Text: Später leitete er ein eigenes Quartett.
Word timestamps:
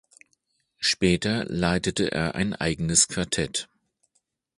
Später 0.79 1.43
leitete 1.45 2.11
er 2.11 2.33
ein 2.33 2.55
eigenes 2.55 3.07
Quartett. 3.07 3.69